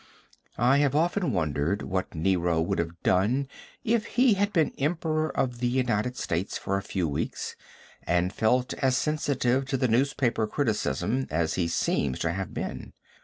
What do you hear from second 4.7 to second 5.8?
Emperor of the